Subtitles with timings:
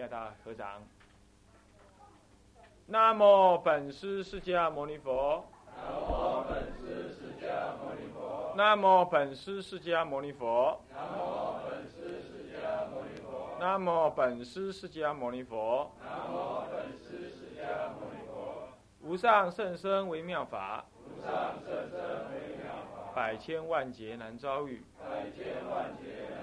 [0.00, 0.82] 现在大家合掌。
[2.86, 5.44] 南无本师释迦牟尼佛。
[5.76, 8.54] 南无本师释迦牟尼佛。
[8.56, 10.80] 南无本师释迦牟尼佛。
[10.90, 13.58] 南无本师释迦牟尼佛。
[13.60, 15.92] 南无本师释迦牟尼佛。
[16.02, 18.68] 南无本师释迦牟尼佛。
[19.02, 20.86] 无上甚深微妙法。
[21.04, 22.00] 无上甚深
[22.32, 23.12] 微妙法。
[23.14, 24.82] 百千万劫难遭遇。
[24.98, 26.39] 百千万劫。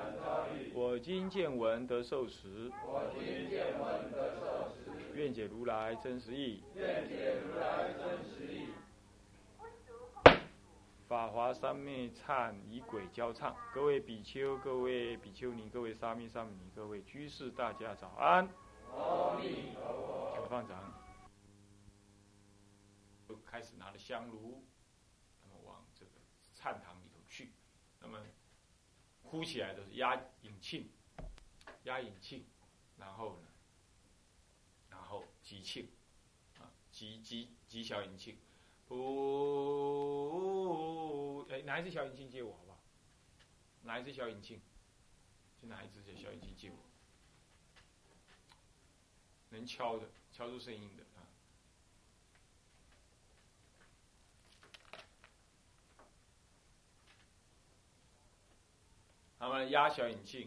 [0.78, 2.72] 我今见闻得受持。
[2.86, 5.12] 我今见闻得受持。
[5.16, 6.62] 愿解如来真实义。
[6.76, 8.68] 愿解如来真实义。
[11.08, 18.48] 法华三昧忏以鬼交唱，各位比丘、各位比丘尼、各位沙弥、沙弥尼、各位居士，大家早安。
[18.94, 20.32] 阿弥陀佛。
[20.36, 20.94] 请放掌。
[23.44, 24.64] 开始拿着香炉，
[25.42, 26.12] 那么往这个
[26.56, 26.97] 忏堂。
[29.30, 30.86] 呼起来都是压引磬，
[31.84, 32.42] 压引磬，
[32.98, 33.48] 然后呢，
[34.90, 35.86] 然后击磬，
[36.60, 38.36] 啊，击击击小引磬。
[38.88, 38.96] 不，
[41.50, 42.80] 哎，哪一只小引磬借我好不好？
[43.82, 44.58] 哪一只小引磬？
[45.62, 46.78] 就哪一只小引磬借我？
[49.50, 51.04] 能敲的，敲出声音的
[59.37, 59.37] 啊。
[59.50, 60.46] 那么压小引磬，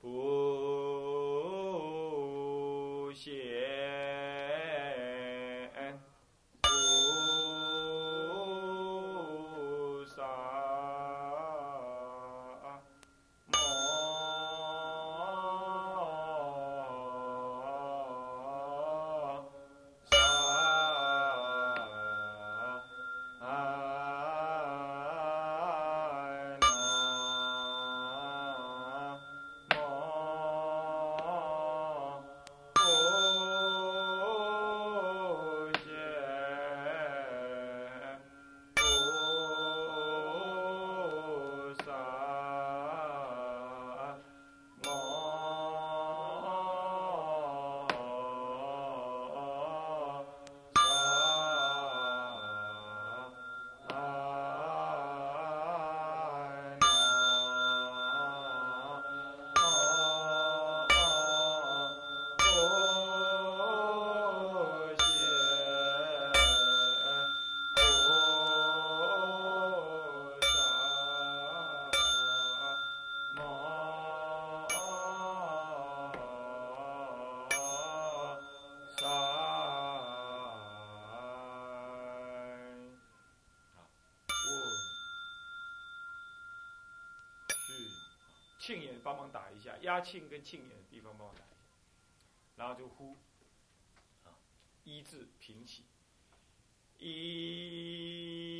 [0.00, 0.08] 不
[3.12, 3.81] 显。
[88.62, 91.56] 庆眼帮忙打一下，压庆跟庆眼的地方帮我打一下，
[92.54, 93.16] 然后就呼，
[94.24, 94.38] 啊，
[94.84, 95.82] 一字平起，
[96.96, 98.51] 一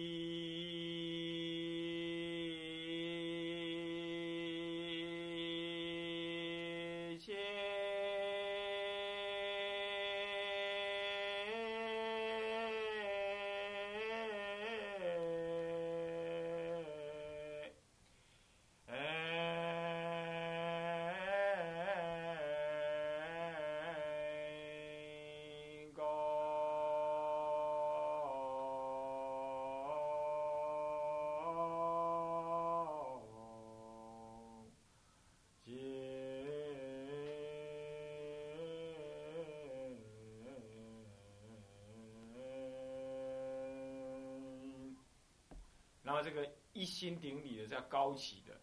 [46.22, 48.60] 这个一心顶礼的叫高起的，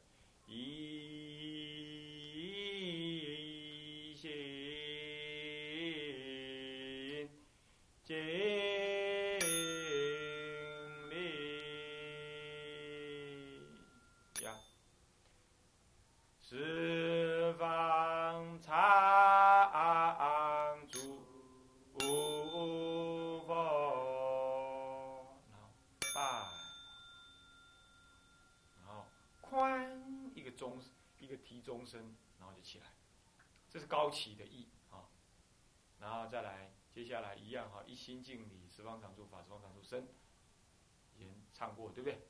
[0.47, 1.28] 咦
[34.19, 35.07] 起的意啊。
[35.99, 40.07] 然后再来，接下来一样哈，一心敬礼，十方常住法，十方常住身，
[41.15, 42.27] 已经唱过，对不对？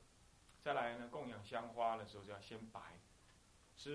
[0.61, 2.99] 再来呢，供养香花的时候就要先白，
[3.75, 3.89] 是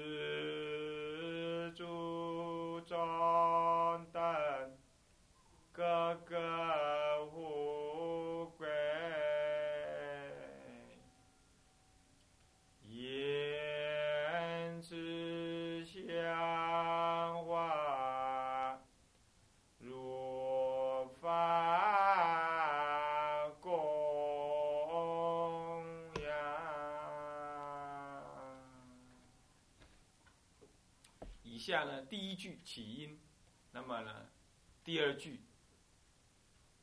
[32.08, 33.20] 第一句起因，
[33.72, 34.28] 那么呢，
[34.84, 35.40] 第二句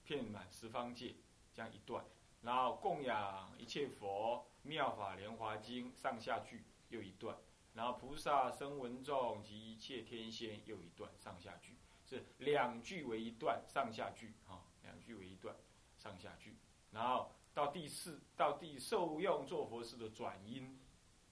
[0.04, 1.16] 遍满十方界，
[1.54, 2.04] 这样一段，
[2.42, 7.38] 然后供养一切佛，妙法莲华经上下句又一段，
[7.74, 11.10] 然后菩萨声闻众及一切天仙又一段。
[11.18, 15.56] 上下句，是两句为一段上下句啊，两句为一段
[15.98, 16.58] 上下句，
[16.92, 20.80] 然后到第四到第受用做佛事的转音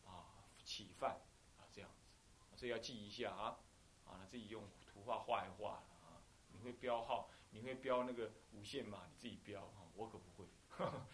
[0.05, 1.19] 啊起范
[1.57, 3.58] 啊这样子，这要记一下啊。
[4.29, 6.21] 自己用图画画一画啊，
[6.51, 10.45] 你会标号，你会标那个五线码，你自己标啊，我可不会，
[10.85, 11.07] 啊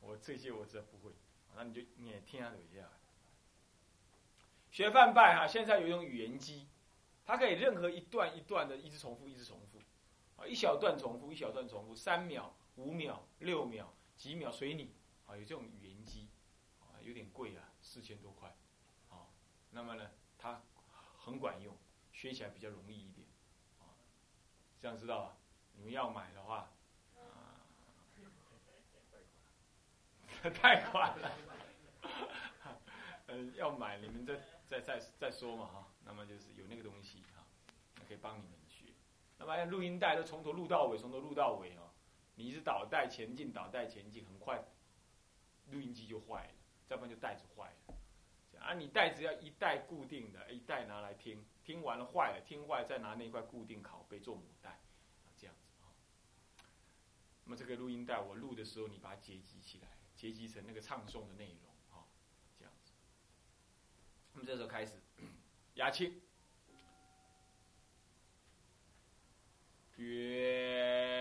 [0.00, 1.12] 我这些我真不会，
[1.56, 2.88] 那你就你也听下一下。
[4.70, 6.68] 学范拜哈，现在有一种语言机，
[7.24, 9.78] 它可以任何一段一段的一直重复，一直重复，
[10.40, 14.94] 啊，一小段重复，一小段重复，三秒、五秒、六秒、几秒随你，
[15.26, 16.28] 啊，有这种语言机，
[16.80, 18.56] 啊，有点贵啊，四千多块，
[19.10, 19.26] 啊，
[19.70, 20.62] 那么呢，它
[21.18, 21.76] 很管用，
[22.22, 23.26] 学起来比较容易一点，
[23.80, 23.90] 啊，
[24.80, 25.36] 这样知道吧？
[25.74, 26.70] 你们要买的话，
[27.16, 27.58] 啊，
[30.54, 31.32] 太快了，
[33.26, 34.38] 呃，要买你们再。
[34.68, 37.44] 再再再说嘛哈，那么就是有那个东西哈，
[38.08, 38.86] 可以帮你们学。
[39.36, 41.90] 那么录音带都从头录到尾，从头录到尾哦。
[42.36, 44.64] 你是导带前进，导带前进，很快
[45.66, 46.54] 录音机就坏了，
[46.86, 48.60] 再不然就带子坏了。
[48.60, 54.80] 啊，你带子要一带固定的，一带拿来听，听完了坏了，听坏再拿那块固定拷贝做母带，
[55.38, 55.86] 这样子啊。
[57.44, 61.72] 那么这个录音带我录的时候，你把它截集起来，截集成那个唱诵的内容。
[61.90, 62.06] 哈，
[62.58, 62.92] 这样子。
[64.32, 65.00] 那么这时候开始，
[65.74, 66.20] 牙清，
[69.96, 71.11] 愿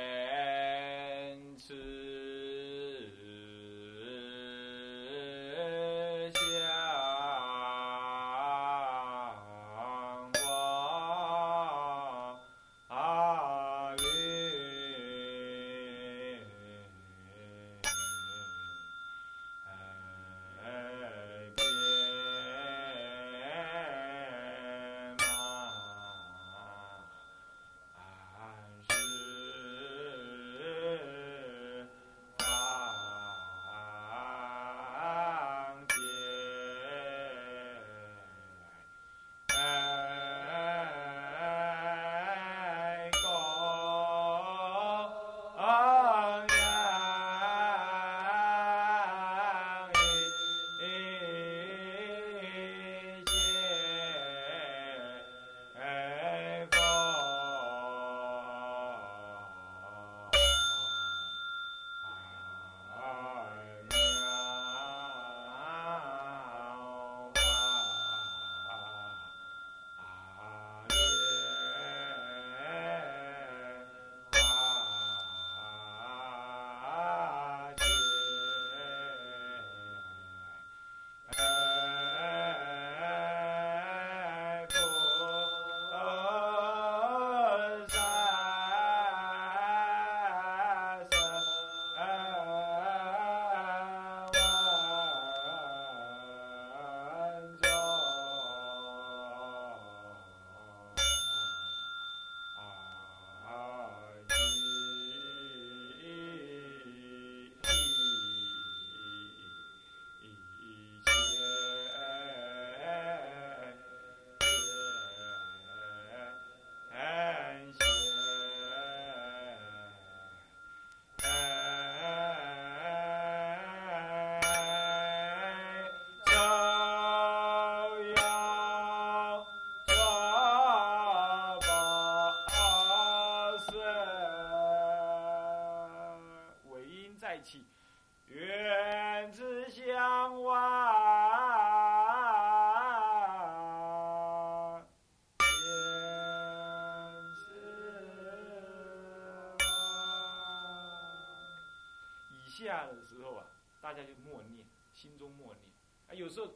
[152.64, 153.46] 下的时候啊，
[153.82, 155.72] 大家就默念，心中默念。
[156.08, 156.54] 啊，有时候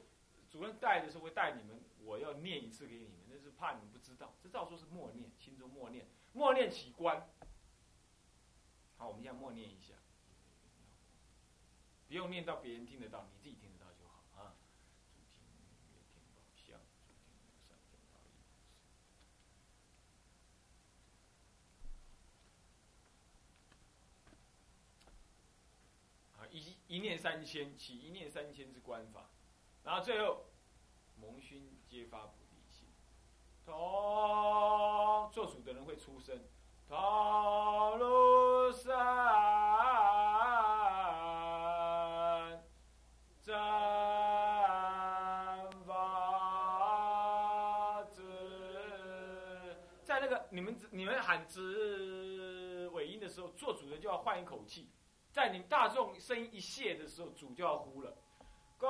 [0.50, 4.34] 主任带的时候会带你们，我要念一次给你们，那是怕你们不知道。
[4.42, 7.30] 这照说是默念，心中默念，默念起观。
[8.98, 9.94] 好，我们现在默念一下，
[12.08, 14.56] 不用念到别人听得到，你自己听得到就好啊。
[26.96, 29.30] 一念三千，起一念三千之观法，
[29.84, 30.46] 然后最后
[31.20, 32.88] 蒙熏皆发菩提心，
[33.66, 36.40] 头做主的人会出声，
[36.88, 38.88] 头如山
[43.42, 43.54] 真
[45.86, 48.24] 法子，
[50.02, 54.90] 在那个你们你们喊子尾音的时候，做主的就要换一口气，
[55.36, 58.18] 在你们大众声音一泄的时候，主就要呼了。
[58.77, 58.88] 高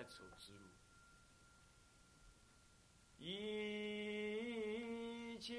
[0.00, 0.60] 然后再走直路。
[3.18, 3.28] 一
[5.38, 5.54] 切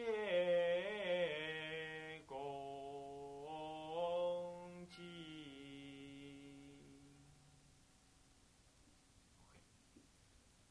[2.25, 2.36] 恭
[4.89, 4.98] 敬。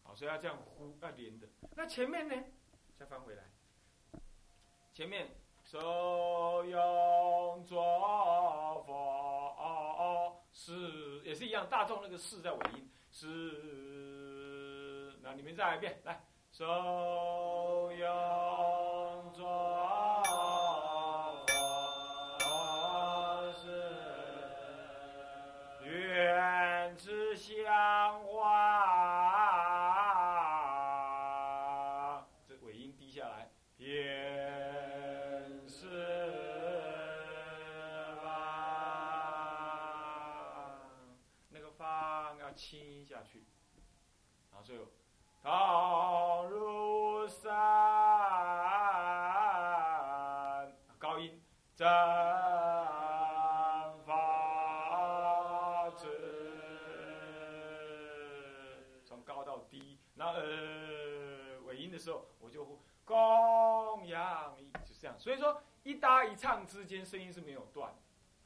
[0.02, 1.46] 好，所以要这样呼，要连的。
[1.76, 2.34] 那前面呢？
[2.98, 3.44] 再翻回来。
[4.92, 5.30] 前面
[5.62, 7.80] 手用作
[8.84, 10.44] 佛
[11.40, 13.26] 是一样，大众那个四在尾音是。
[15.22, 18.69] 那你们再来一遍，来收腰
[66.00, 67.94] 搭一唱之间声音是没有断，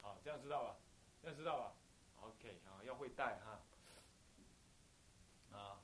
[0.01, 0.75] 好，这样知道吧？
[1.21, 1.73] 这样知道吧
[2.21, 3.61] ？OK，好，要会带哈。
[5.57, 5.79] 啊，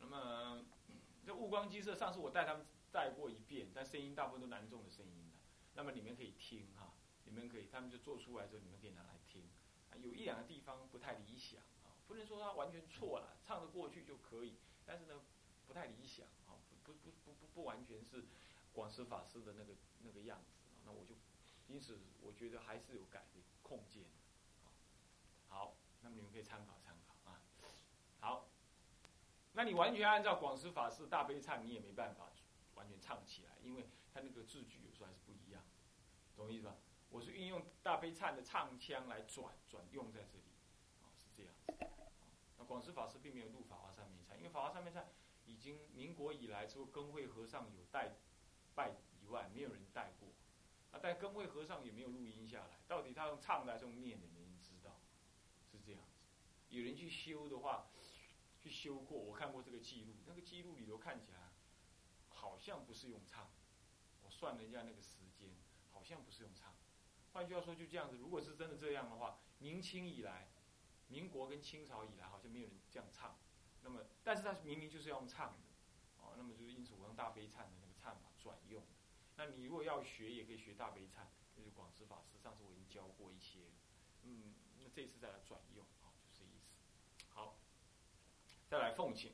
[0.00, 0.64] 那么
[1.24, 5.36] 这雾光鸡舍，上次我带他们带过一遍，但声音大部分都南众的声音的。
[5.74, 9.42] 那么你们可以听哈，你们可以，他们就做出来之后，你们可以拿来听。
[10.02, 15.20] 有一两个地方不太理想啊，不能说它完全错了，唱得过去就可以，但是呢，
[15.66, 18.24] 不太理想啊，不不不不不完全是
[18.72, 20.55] 广师法师的那个那个样子。
[20.86, 21.14] 那我就
[21.68, 24.04] 因此我觉得还是有改的空间。
[25.48, 27.42] 好，那么你们可以参考参考啊。
[28.20, 28.48] 好。
[29.52, 32.30] 那你完全按照广师法师大悲唱，你也没办法
[32.74, 35.64] 完全唱起来，因为他那个字句有时候还是不一样，
[36.36, 36.76] 懂我意思吧？
[37.08, 40.44] 我是运用大悲唱的唱腔来转转用在这里，
[41.00, 41.72] 啊，是这样子。
[42.58, 45.02] 那广师法师并没有录法华三昧唱，因为法华三昧唱
[45.46, 48.14] 已经民国以来，除了根会和尚有带
[48.74, 48.90] 拜
[49.22, 50.25] 以外，没有人带过。
[51.06, 55.00] 啊，但根会和尚也没有录音下来，到底他用唱的还是用念的，没人知道，
[55.70, 56.20] 是这样子。
[56.68, 57.88] 有人去修的话。
[58.58, 61.52] 去修过，我看过这个记录，那个记录里头看起来
[62.30, 63.48] 好像不是用唱，
[64.24, 65.54] 我算了一下那个时间，
[65.92, 66.74] 好像不是用唱。
[67.32, 70.48] 换句话说，就这样子，如果是真的这样的话，明清以来，
[71.06, 73.38] 民国跟清朝以来，好像没有人这样唱。
[73.82, 75.68] 那么，但是他明明就是要用唱的，
[76.18, 78.82] 哦，那么就是因此我用大悲忏的那个唱法转用。
[79.36, 83.60] 那你如果要学，也可以学大悲忏，就是广智法师，上次我已经教过一些，
[84.22, 86.74] 嗯，那这次再来转用啊，就这意思。
[87.28, 87.58] 好。
[88.68, 89.32] 再来奉请，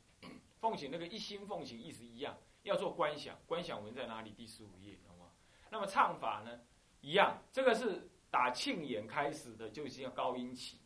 [0.60, 4.32] 奉请那个一心奉请意思一样，要做观想，观想文在哪里？
[4.32, 5.32] 第十五页，好吗？
[5.70, 6.60] 那么唱法呢，
[7.00, 10.80] 一样，这个是打庆眼开始的，就是要高音起，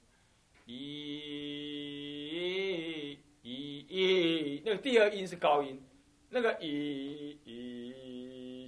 [0.65, 0.75] 一，
[3.43, 5.85] 一，一，那个第二音是高音，
[6.31, 8.26] 那个一，一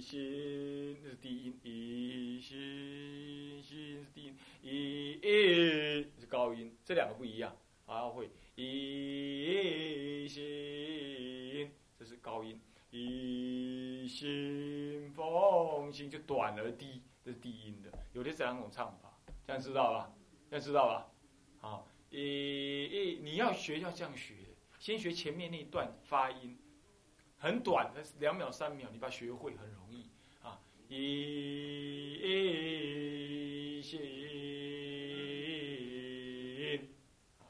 [0.09, 8.27] 心那是低音，一心心是低音，一，一是高音，这两个不一样，啊会。
[8.55, 12.59] 一心，这是高音。
[12.89, 17.91] 一心奉行就短而低，这是低音的。
[18.13, 20.11] 有的这两种唱法，这样知道吧？
[20.49, 21.11] 这样知道吧？
[21.59, 24.33] 好，一一你要学要这样学，
[24.79, 26.57] 先学前面那一段发音，
[27.37, 29.78] 很短的两秒三秒，你把它学会很容易。
[30.99, 34.01] 一心，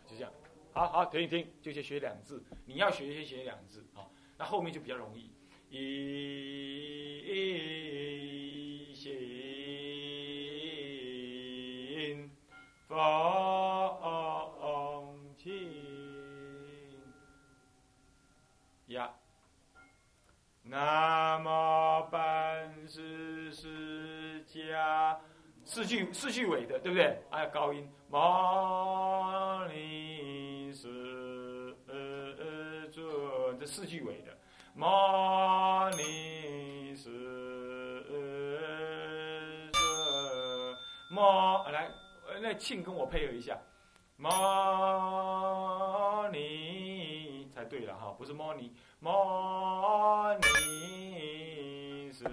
[0.08, 0.32] 就这样。
[0.72, 2.44] 好好停一停，就先学两字。
[2.66, 4.06] 你要学先学两字啊，
[4.38, 5.32] 那后面就比较容易。
[5.72, 5.76] 一
[8.96, 9.12] 心，
[12.88, 12.98] 放
[22.90, 25.16] 本师释迦，
[25.64, 27.22] 四句四句尾的，对不对？
[27.30, 34.36] 还有高音，摩尼世尊，这四句尾的，
[34.74, 37.12] 摩尼世
[39.72, 39.80] 尊，
[41.12, 41.92] 摩来，
[42.42, 43.56] 那庆跟我配合一下，
[44.18, 48.74] 摩尼才对了哈，不是摩尼。
[49.00, 52.26] 摩尼世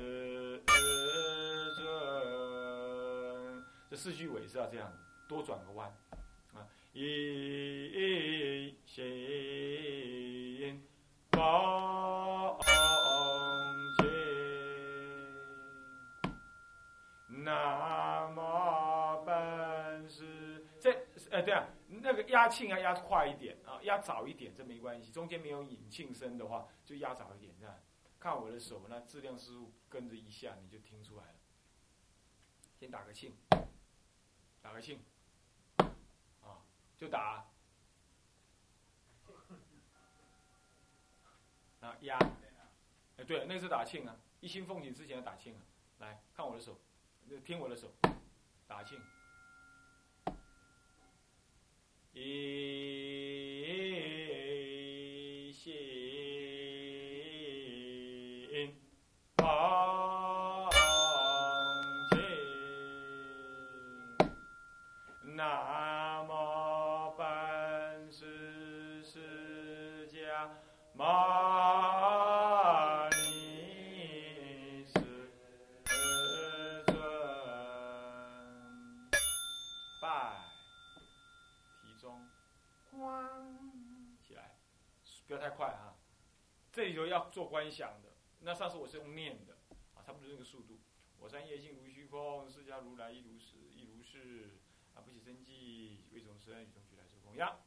[3.96, 4.92] 这四句尾是要这样，
[5.26, 5.90] 多转个弯
[6.52, 6.68] 啊！
[6.92, 10.86] 一心
[11.30, 12.60] 报
[13.96, 14.04] 前，
[17.42, 20.66] 南无本师。
[20.78, 20.92] 这
[21.30, 23.80] 呃，对啊，那个压庆要压快一点啊。
[23.84, 25.10] 压早一点，这没关系。
[25.10, 27.74] 中间没有引磬声的话，就压早一点，这样。
[28.20, 31.32] 看我的手，那质量师傅跟着一下，你就听出来了。
[32.78, 33.32] 先打个磬，
[34.66, 34.98] 打个磬，
[36.42, 36.58] 啊，
[36.98, 37.46] 就打。
[41.80, 42.18] 啊，压。
[43.16, 44.16] 哎，对，那是打磬啊。
[44.40, 45.60] 一心奉请之前要打磬啊。
[46.00, 46.76] 来看我的手，
[47.44, 47.92] 听我的手，
[48.66, 49.00] 打磬。
[52.12, 52.22] 一
[55.52, 55.72] 心
[59.36, 60.05] 奉
[70.98, 71.04] 迦
[72.00, 74.92] 牟尼世
[76.86, 76.96] 尊，
[80.00, 80.40] 拜。
[82.00, 82.26] 中，
[82.90, 82.98] 观
[84.22, 84.56] 起来，
[85.26, 85.94] 不要太快哈。
[86.72, 88.14] 这里头要做观想的。
[88.40, 89.58] 那上次我是用念的，
[89.94, 90.80] 啊，差不多这个速度。
[91.18, 94.60] 我三业性如虚空，释迦如来亦如是，亦如是。
[94.94, 97.60] 啊，不起生计，为众生与众俱来受供养。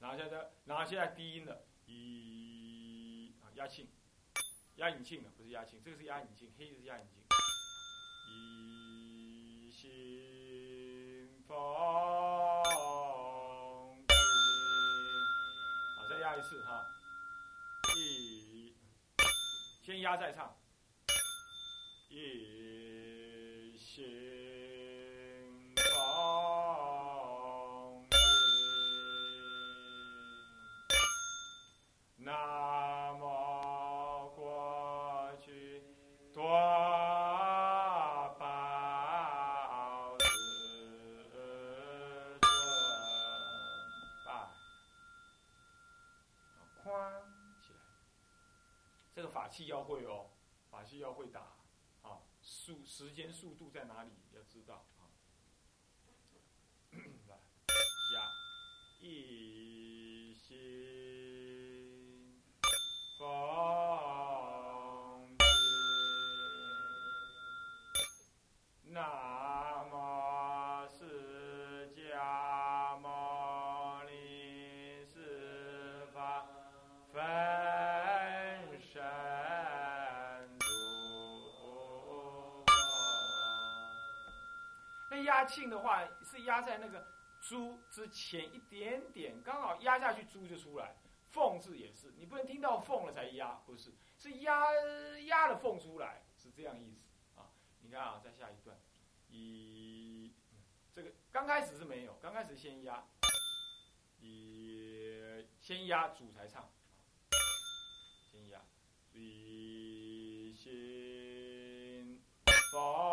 [0.00, 0.28] 啊，那就起来。
[0.28, 3.86] 拿下的，拿下低音的，一啊压磬，
[4.76, 7.08] 压引磬的，不是压磬，这个是压引磬，黑的是压引磬。
[8.28, 11.84] 一心佛。
[16.36, 16.84] 一次哈，
[17.96, 18.74] 一
[19.82, 20.54] 先压再唱，
[22.10, 24.45] 一心
[49.16, 50.28] 这个法器要会哦，
[50.70, 51.40] 法器要会打，
[52.02, 55.08] 啊，速时间速度在哪里要知道啊。
[57.26, 57.38] 来，
[58.12, 58.28] 加
[59.00, 60.52] 一心
[63.18, 63.24] 法
[85.24, 87.06] 压庆的话是压在那个
[87.40, 90.96] “猪”之前一点点，刚好压下去，“猪”就出来。
[91.28, 94.72] 凤字也是，你不能听到凤了才压，不是，是压
[95.26, 97.50] 压了凤出来，是这样意思啊。
[97.82, 98.74] 你看啊，再下一段，
[99.28, 100.32] 一
[100.94, 103.04] 这个刚开始是没有，刚开始先压，
[104.20, 106.70] 一先压主才唱，
[108.32, 108.58] 先压
[109.12, 112.22] 一心
[112.72, 113.05] 放。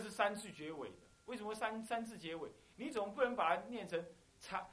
[0.00, 0.96] 是三次结尾的。
[1.26, 2.50] 为什么三三字结尾？
[2.76, 4.04] 你总不能把它念成
[4.40, 4.68] 长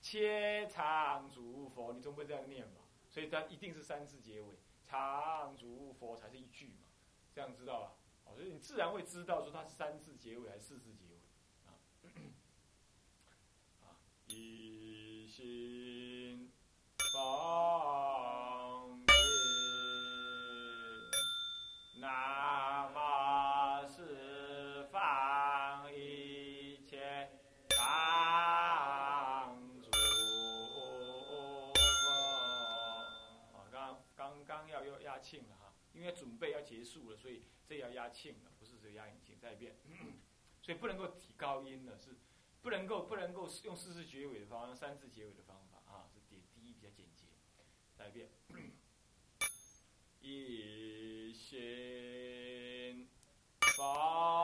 [0.00, 2.80] 切长足佛，你总不能这样念吧？
[3.08, 6.88] 所以它一定是三字结尾，长足佛才是一句嘛，
[7.32, 7.94] 这样知道吧？
[8.24, 11.20] 哦，所以你自然会知道说它是三字结尾还是四字结尾
[11.66, 11.76] 啊？
[13.84, 16.01] 啊，一心
[35.32, 39.38] 庆了哈，因为准备要结束了，所以这要压庆了，不是只压引庆。
[39.40, 39.76] 再一遍，
[40.60, 42.14] 所以不能够提高音了，是
[42.60, 47.24] 不能够不能够用四字结尾的方法，用三字结尾的方法啊，是点低比较简洁。
[47.96, 48.28] 再 一遍，
[50.20, 53.08] 一心
[53.78, 54.41] 八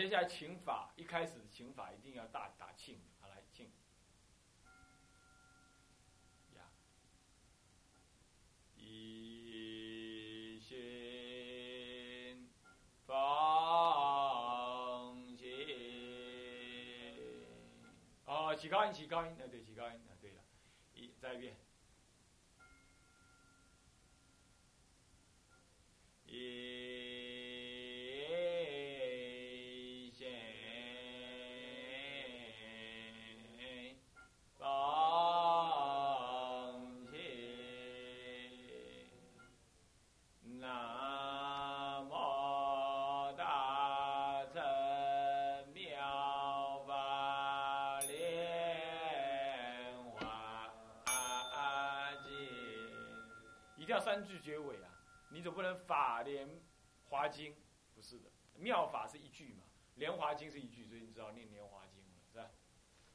[0.00, 3.70] 接下来请法，一开始请法一定要大打庆，好来庆。
[6.56, 6.62] 呀，
[8.78, 12.48] 一心
[13.04, 13.14] 放
[15.36, 15.44] 心。
[18.24, 20.40] 哦，起高音，起高音，啊对，起高音，啊对了，
[20.94, 21.58] 一再一遍。
[26.24, 26.79] 一
[54.20, 54.90] 三句结尾啊！
[55.30, 56.46] 你总不能法莲
[57.08, 57.56] 华经，
[57.94, 62.50] 不是的，妙法是一句嘛，莲华经是一句，所以你知道念莲华经了，是吧？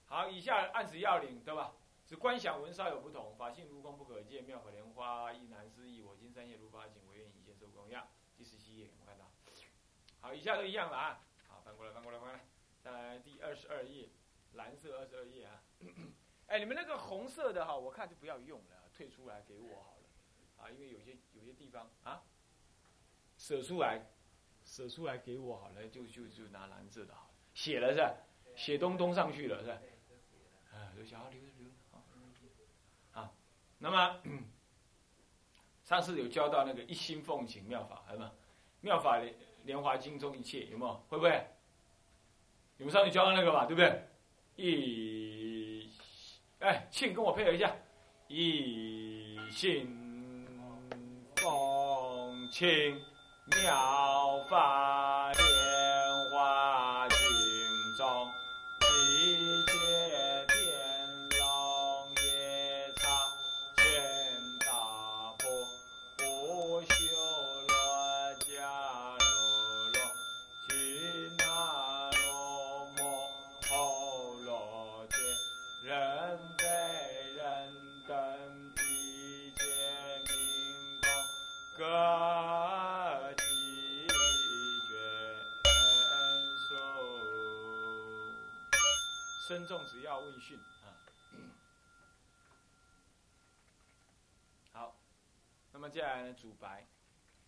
[0.07, 1.75] 好，以下按此要领，对吧？
[2.07, 6.01] 只观想文稍有不同，法性如空不可见，妙可莲花亦难思议。
[6.01, 8.07] 我今三业如八境，唯愿以现受供养。
[8.35, 9.31] 第十七页，我看到。
[10.21, 11.23] 好，以下都一样了啊。
[11.47, 12.43] 好，翻过来，翻过来，翻过来。
[12.81, 14.09] 再来第二十二页，
[14.53, 15.61] 蓝色二十二页啊。
[16.47, 19.94] 哎，你们那个红色的哈，我看就不要用了，退出来给我好。
[20.57, 22.23] 啊，因为有些有些地方啊，
[23.37, 24.01] 舍出来，
[24.63, 27.13] 舍出来给我好了，就就就拿蓝色的，
[27.53, 28.13] 写了是吧？
[28.55, 29.77] 写东东上去了是吧？
[30.73, 32.01] 啊，留下留留啊，
[33.13, 33.31] 啊，
[33.79, 34.21] 那么
[35.83, 38.31] 上次有教到那个一心奉行妙法，是吗？
[38.81, 40.93] 妙法莲莲华经中一切有没有？
[41.09, 41.47] 会不会？
[42.77, 44.07] 你们上次教到那个吧，对不对？
[44.57, 45.89] 一，
[46.59, 47.75] 哎，庆跟我配合一下，
[48.27, 50.04] 一心
[52.51, 52.95] 请
[53.63, 55.74] 妙法莲
[89.55, 90.91] 身重只要问讯啊。
[94.73, 94.97] 好，
[95.71, 96.85] 那么接下来呢，主白。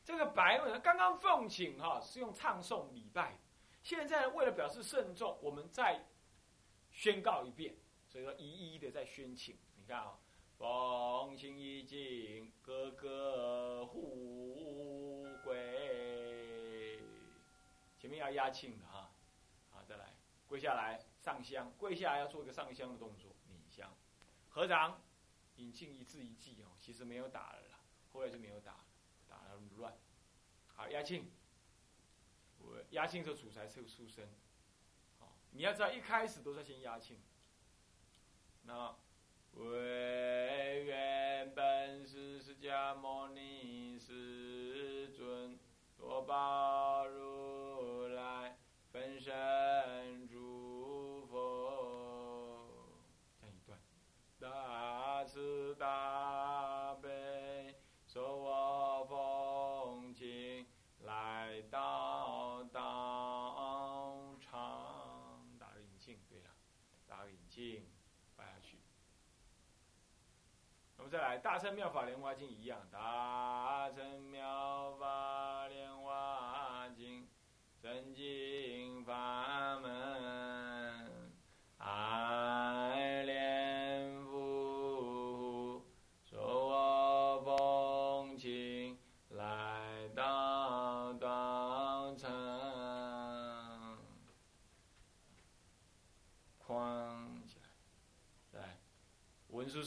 [0.06, 3.38] 这个白呢，刚刚奉请哈是用唱诵礼拜，
[3.84, 6.06] 现在为了表示慎重，我们再
[6.91, 7.76] 宣告一遍，
[8.08, 9.58] 所以说一一的在宣请。
[9.76, 10.17] 你看啊、
[10.58, 17.02] 奉请已经，个个互归。
[18.00, 19.12] 前面要压庆的哈，
[19.74, 20.15] 好，再来
[20.48, 23.94] 跪下来上香，跪下要做一个上香的动作，捻香，
[24.48, 25.02] 合掌，
[25.58, 27.80] 引磬一字一记哦，其实没有打了啦，
[28.13, 28.86] 后来就没有打了，
[29.28, 29.94] 打了乱。
[30.74, 31.30] 好，压庆，
[32.60, 34.26] 我压庆是主财是个出生，
[35.20, 37.20] 好，你要知道一开始都是先压庆，
[38.63, 38.96] 那
[39.56, 45.60] 唯愿本师释迦牟尼世尊
[45.98, 48.58] 多宝如来
[48.94, 50.26] 分身
[54.78, 60.68] 大慈大悲，说我奉请
[61.00, 66.50] 来到道场，打个引庆，对了，
[67.08, 67.88] 打个引庆，
[68.36, 68.78] 拜下去。
[70.98, 77.28] 我们再来，大乘妙法莲花经一样，大乘妙法莲花经，
[77.82, 81.34] 真经法门
[81.80, 82.17] 啊。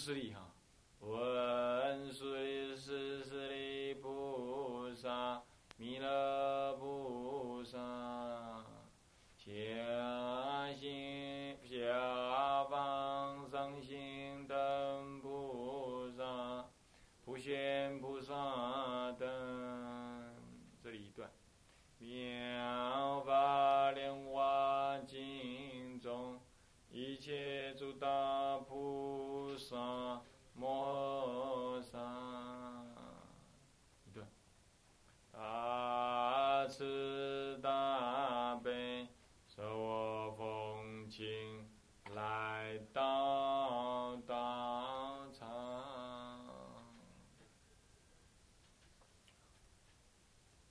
[0.00, 0.49] 实力哈。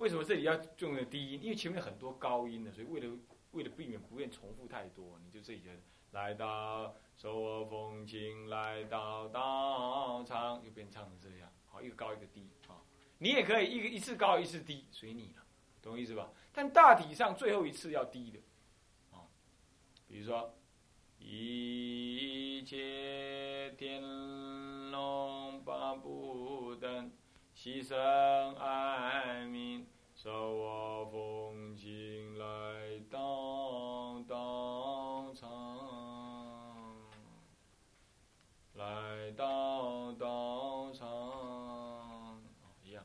[0.10, 1.44] 为什么这里要用的低音？
[1.44, 3.16] 因为前面很多高音的，所以为了
[3.52, 5.70] 为了避免不愿重复太多，你就这里就
[6.14, 6.96] 来到。
[7.16, 12.84] 受我奉请来到道场，又变唱成这样，好，一个高一个低，好，
[13.20, 15.44] 你也可以一个一次高一次低，随你了，
[15.80, 16.32] 懂意思吧？
[16.52, 18.40] 但大体上最后一次要低的，
[19.12, 19.30] 啊，
[20.08, 20.56] 比如说
[21.20, 24.02] 一切天
[24.90, 27.12] 龙八部等
[27.54, 29.86] 齐声哀鸣，
[30.22, 35.48] 受我奉请来到道场。
[38.74, 42.44] 来到道场，
[42.84, 43.02] 一样。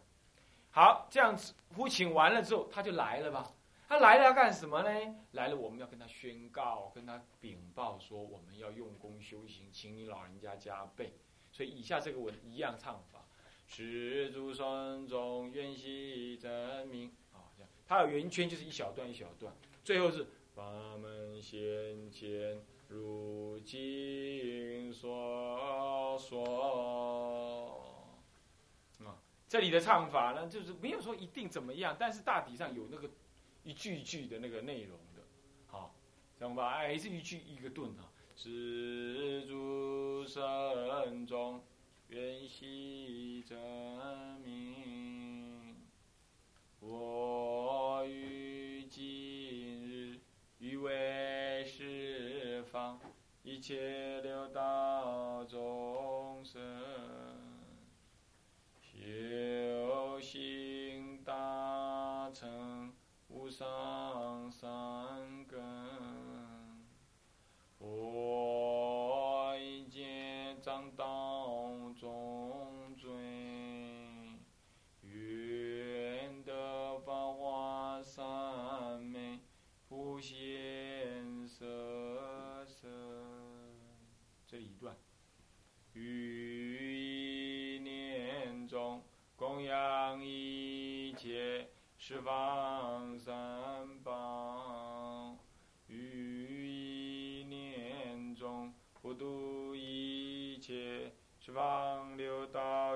[0.72, 3.48] 好，这样子呼请完了之后，他就来了吧？
[3.87, 4.90] 他来了要干什么呢？
[5.31, 11.16] 来了，我们要跟他宣告，跟他禀报说，我们要用功修行，请你老人家加倍。
[11.53, 13.24] 所以以下这个文一样唱法：
[13.66, 17.12] 十诸尊中愿悉真名。
[17.33, 22.62] 啊，这样，它有圆圈，就是一小段一小段，最后是法门先前。
[22.88, 27.83] 如今所说，
[29.00, 29.16] 啊，
[29.48, 33.11] 这里的唱法呢，就是没有说一定怎么样，但是大体上有那个
[33.64, 35.22] 一句一句的那个内容的，
[35.66, 35.94] 好，
[36.38, 36.74] 这样吧？
[36.74, 38.12] 哎，是一句一个顿啊。
[38.37, 41.64] 是诸圣中，
[42.14, 43.59] 愿悉证
[44.44, 45.74] 明，
[46.79, 50.20] 我于今日
[50.61, 53.00] 欲为十方。
[53.42, 56.62] 一切六道众生，
[58.81, 60.93] 修行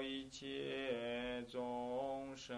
[0.03, 2.57] 一切众生。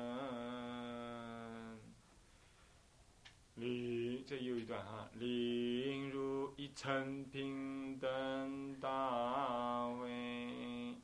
[3.56, 10.94] 领这又一段哈，领入一层平等大位，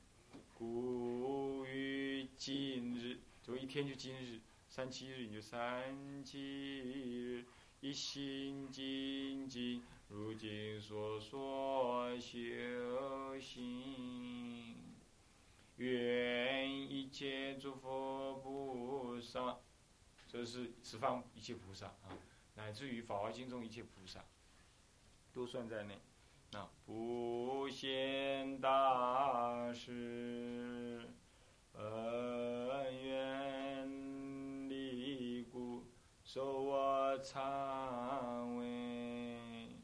[0.55, 7.45] 故于今日，就一天就今日，三七日你就三七日，
[7.81, 14.77] 一心精进，如今所说修行，
[15.77, 19.59] 愿一切诸佛菩萨，
[20.27, 22.17] 这是十方一切菩萨啊。
[22.55, 24.25] 乃至于《法华经》中一切菩萨，
[25.35, 25.99] 都算在内。
[26.53, 31.07] 那不贤大师，
[31.73, 31.83] 本
[33.03, 35.85] 愿力故，
[36.25, 39.77] 受我忏悔，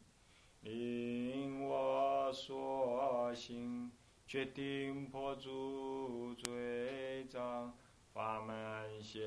[0.63, 3.93] 令我所行，
[4.33, 7.71] 决定破诸罪障，
[8.15, 9.21] 法门先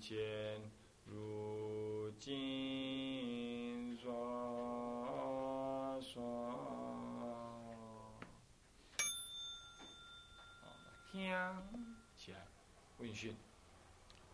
[0.00, 0.62] 前
[1.04, 4.12] 如今说
[6.00, 6.54] 说。
[11.10, 11.28] 听
[12.16, 12.46] 起来，
[12.98, 13.34] 问讯。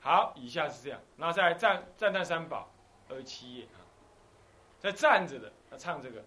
[0.00, 2.68] 好，以下是这样，那再赞赞叹三宝
[3.08, 3.80] 二七页啊，
[4.78, 6.20] 在站着的，要唱这个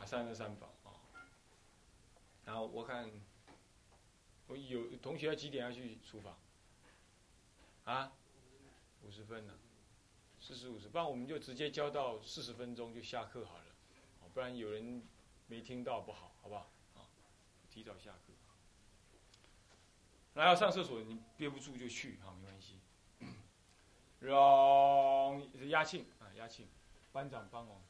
[0.06, 0.70] 三十三宝。
[2.44, 3.10] 然后我看，
[4.46, 6.38] 我有同学几点要去厨房？
[7.84, 8.12] 啊，
[9.02, 9.54] 五十分呢，
[10.40, 13.64] 四十五十，不然我们就直接教到四十分钟就下课好了，
[14.32, 15.02] 不然有人
[15.46, 16.70] 没听到不好，好不好？
[16.94, 17.08] 啊，
[17.70, 18.32] 提早下课。
[20.34, 22.80] 那要上厕所，你憋不住就去啊，没关系。
[24.20, 26.66] 让是压庆啊，压庆，
[27.12, 27.80] 班长帮我。